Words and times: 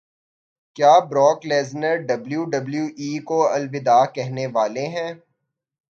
کیا 0.75 0.93
Brock 1.09 1.39
Lesnar 1.49 1.95
W 2.07 2.41
W 2.53 2.85
E 2.99 3.11
کو 3.27 3.39
الوداع 3.47 4.03
کہنے 4.15 4.45
والے 4.55 4.85
ہیں 4.95 5.11